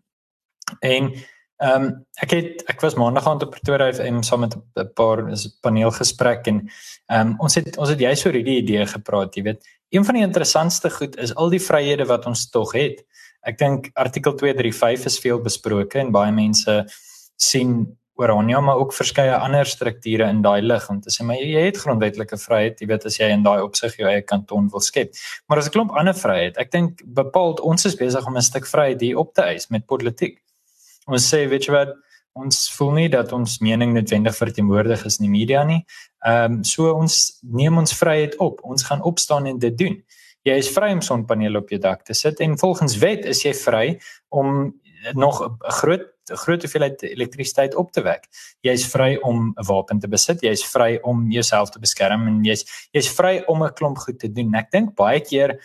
[0.81, 1.13] En
[1.63, 5.29] Ehm um, ek het ek was maandag aan te Pretoria FM saam met 'n paar
[5.31, 6.57] is 'n paneelgesprek en
[7.07, 9.61] ehm um, ons het ons het jy so hierdie idee gepraat, jy weet.
[9.93, 13.03] Een van die interessantste goed is al die vryhede wat ons tog het.
[13.45, 16.73] Ek dink artikel 235 is veel besproke en baie mense
[17.37, 17.75] sien
[18.17, 20.87] Orania maar ook verskeie ander strukture in daai lig.
[20.89, 23.99] Om te sê maar jy het grondwetlike vryheid, jy weet as jy in daai opsig
[23.99, 25.13] jou eie kanton wil skep.
[25.45, 28.65] Maar as 'n klomp ander vryheid, ek dink bepaald ons is besig om 'n stuk
[28.65, 30.41] vryheid hier op te eis met politiek.
[31.05, 31.93] Ons sê weet jy wat
[32.33, 35.83] ons voel nie dat ons mening noodwendig verteenwoordig is in die media nie.
[36.25, 38.63] Ehm um, so ons neem ons vryheid op.
[38.63, 39.99] Ons gaan opstaan en dit doen.
[40.43, 43.53] Jy is vry om sonpanele op jou dak te sit en volgens wet is jy
[43.53, 43.85] vry
[44.29, 44.73] om
[45.13, 48.27] nog 'n groot groot hoeveelheid elektrisiteit op te wek.
[48.61, 52.65] Jy's vry om 'n wapen te besit, jy's vry om jouself te beskerm en jy's
[52.91, 54.55] jy's vry om 'n klomp goed te doen.
[54.55, 55.59] Ek dink baie keer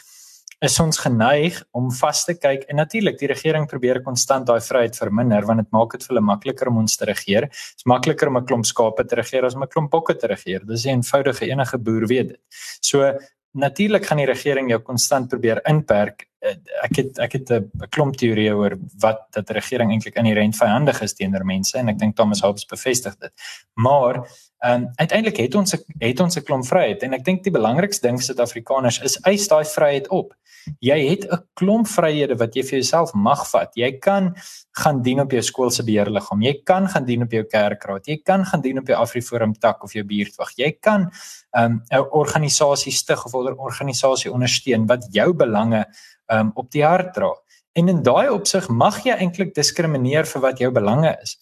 [0.65, 4.97] is ons geneig om vas te kyk en natuurlik die regering probeer konstant daai vryheid
[4.99, 7.47] verminder want dit maak dit vir hulle makliker om ons te regeer.
[7.47, 10.27] Dit is makliker om 'n klomp skape te regeer as om 'n klomp bokke te
[10.27, 10.67] regeer.
[10.67, 12.41] Dis 'n eenvoudige enige boer weet dit.
[12.81, 13.15] So
[13.55, 16.27] natuurlik gaan die regering jou konstant probeer inperk.
[16.41, 20.57] Eh, ek het ek het 'n klomp teorieë oor wat dat die regering eintlik inherënt
[20.57, 23.33] vyandig is teenoor mense en ek dink Thomas Hobbes bevestig dit.
[23.75, 24.27] Maar
[24.65, 28.07] ehm um, uiteindelik het ons het ons 'n klomp vryheid en ek dink die belangrikste
[28.07, 30.35] ding vir Suid-Afrikaners is eis daai vryheid op.
[30.81, 33.71] Jy het 'n klomp vryhede wat jy vir jouself mag vat.
[33.75, 34.35] Jy kan
[34.73, 36.43] gaan dien op jou skool se beheerliggaam.
[36.43, 38.07] Jy kan gaan dien op jou kerkraad.
[38.07, 40.53] Jy kan gaan dien op jou Afriforum tak of jou buurtwag.
[40.57, 41.11] Jy kan
[41.57, 45.87] um, 'n um, organisasie stig of 'n organisasie ondersteun wat jou belange
[46.33, 47.33] um, op die hart dra.
[47.73, 51.37] En in daai opsig mag jy eintlik diskrimineer vir wat jou belange is.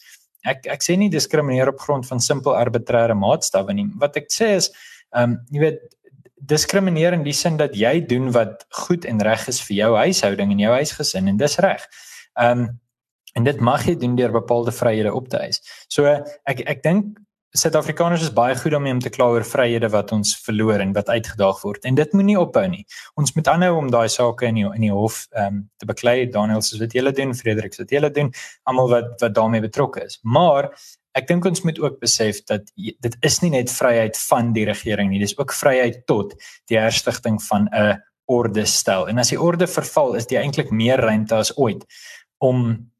[0.45, 3.89] Ek ek sê nie diskrimineer op grond van simpel arbitreëre maatstawwe nie.
[3.99, 4.71] Wat ek sê is,
[5.15, 5.81] ehm um, jy weet
[6.47, 10.53] diskrimineer in die sin dat jy doen wat goed en reg is vir jou huishouding
[10.55, 11.87] en jou huisgesin en dis reg.
[12.41, 12.75] Ehm um,
[13.37, 15.61] en dit mag jy doen deur bepaalde vryhede op te eis.
[15.93, 16.09] So
[16.49, 17.19] ek ek dink
[17.57, 21.09] Suid-Afrikaners is baie goed daarmee om te kla oor vryhede wat ons verloor en wat
[21.09, 22.83] uitgedaag word en dit moenie ophou nie.
[23.17, 26.17] Ons moet aanhou om daai sake in die in die hof ehm um, te beklei.
[26.33, 28.33] Daniel sê wat julle doen, Frederik sê wat julle doen,
[28.65, 30.19] almal wat wat daarmee betrokke is.
[30.23, 30.71] Maar
[31.17, 35.11] ek dink ons moet ook besef dat dit is nie net vryheid van die regering
[35.11, 36.35] nie, dis ook vryheid tot
[36.71, 39.09] die herstigting van 'n orde stel.
[39.09, 41.87] En as die orde verval, is dit eintlik meer ruimte as ooit
[42.39, 42.91] om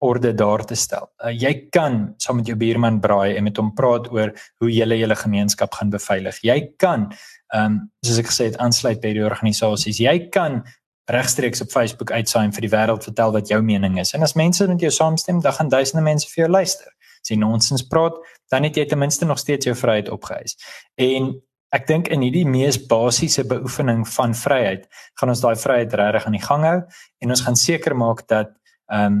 [0.00, 1.10] orde daar te stel.
[1.24, 4.86] Uh, jy kan saam met jou buurman braai en met hom praat oor hoe jy
[4.96, 6.40] julle gemeenskap gaan beveilig.
[6.42, 7.12] Jy kan
[7.52, 10.00] ehm um, soos ek gesê het aansluit by die organisasies.
[10.00, 10.62] Jy kan
[11.10, 14.14] regstreeks op Facebook uitsaai en vir die wêreld vertel wat jou mening is.
[14.14, 16.88] En as mense met jou saamstem, dan gaan duisende mense vir jou luister
[17.20, 18.16] as jy nonsens praat,
[18.50, 20.56] dan het jy ten minste nog steeds jou vryheid opgeëis.
[21.00, 21.34] En
[21.76, 24.88] ek dink in hierdie mees basiese beoefening van vryheid,
[25.20, 26.78] gaan ons daai vryheid regtig aan die gang hou
[27.22, 28.56] en ons gaan seker maak dat
[28.90, 29.20] ehm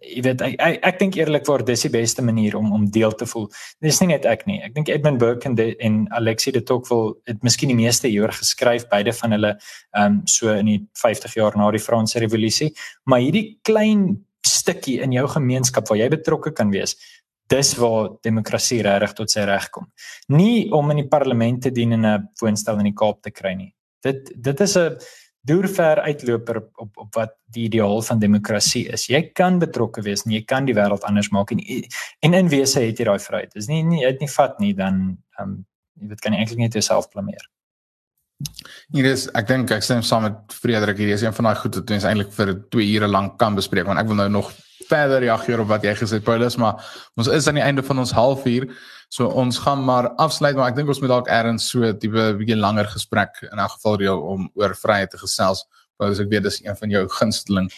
[0.00, 3.26] jy weet ek ek, ek dink eerlikwaar dis die beste manier om om deel te
[3.28, 3.50] voel.
[3.84, 4.60] Dis nie net ek nie.
[4.64, 8.32] Ek dink Edmund Burke en, de, en Alexie de Tocqueville het miskien die meeste hieroor
[8.32, 12.72] geskryf beide van hulle ehm um, so in die 50 jaar na die Franse revolusie,
[13.04, 16.96] maar hierdie klein stukkie in jou gemeenskap waar jy betrokke kan wees.
[17.50, 19.90] Dis waar demokrasie regtig tot sy reg kom.
[20.28, 23.54] Nie om in die parlement te dien en 'n woonstel in die Kaap te kry
[23.54, 23.74] nie.
[24.02, 24.96] Dit dit is 'n
[25.44, 29.06] duurver uitloper op op wat die ideaal van demokrasie is.
[29.06, 31.60] Jy kan betrokke wees en jy kan die wêreld anders maak en
[32.20, 33.52] en in wese het jy daai vryheid.
[33.52, 35.66] Dis nie nie dit nie vat nie dan um,
[36.00, 37.44] jy weet kan jy eintlik net jouself blameer.
[38.94, 41.76] Hier is ek dink ek stem saam met Frederik hier is een van daai goed
[41.78, 44.50] wat ons eintlik vir 2 ure lank kan bespreek want ek wil nou nog
[44.88, 46.82] verder reageer op wat jy gesê het Paulus maar
[47.16, 48.66] ons is aan die einde van ons halfuur
[49.14, 52.24] so ons gaan maar afsluit maar ek dink ons moet dalk eers so 'n tipe
[52.40, 55.64] bietjie langer gesprek in 'n geval reël om oor vryheid te gesels.
[55.96, 57.70] Paulus ek weet dis een van jou gunsteling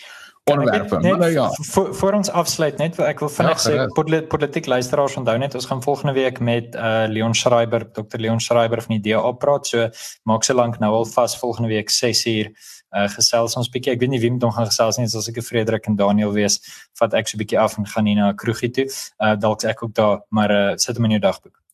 [0.52, 0.98] onderwerpe.
[0.98, 1.50] Maar nou ja.
[1.50, 5.66] Voor voor ons afsluit net ek wil vinnig ja, sê politiek luisteraars onthou net ons
[5.66, 9.66] gaan volgende week met uh Leon Schreiber, Dr Leon Schreiber van die DA praat.
[9.66, 9.88] So
[10.22, 12.52] maak se lank nou al vas volgende week 6 uur
[12.96, 13.96] uh gesels ons bietjie.
[13.96, 16.60] Ek weet nie wie met hom gaan gesels nie, as ek Frederik en Daniel wees,
[16.98, 18.86] vat ek so bietjie af en gaan hier na 'n kroegie toe.
[19.18, 21.65] Uh dalk ek ook daar, maar uh sit hom in jou dagboek.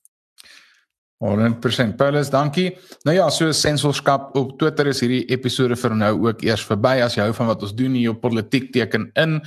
[1.23, 2.73] 100% Paulus, dankie.
[3.07, 6.97] Nou ja, so sensorskap op Twitter is hierdie episode vir nou ook eers verby.
[7.05, 9.39] As jy hou van wat ons doen hier op Politiek teken in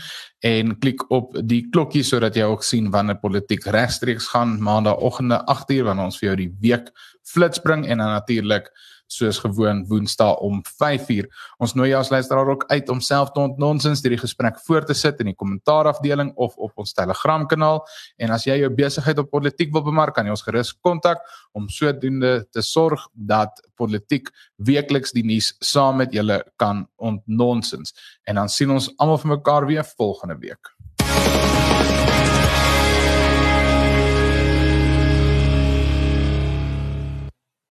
[0.48, 5.90] en klik op die klokkie sodat jy ook sien wanneer Politiek regstreeks gaan maandagooggende 8uur
[5.90, 6.92] wanneer ons vir jou die week
[7.28, 8.72] flits bring en dan natuurlik
[9.08, 11.28] soos gewoon Woensdae om 5uur.
[11.58, 14.94] Ons nooi jou as luisteraar ook uit om self te ontnonsens hierdie gesprek voor te
[14.98, 17.84] sit in die kommentaarafdeling of op ons Telegram kanaal.
[18.18, 21.70] En as jy jou besigheid op politiek wil bemark, kan jy ons gerus kontak om
[21.70, 27.96] sodoende te sorg dat politiek weekliks die nuus saam met julle kan ontnonsens.
[28.26, 30.76] En dan sien ons almal vir mekaar weer volgende week.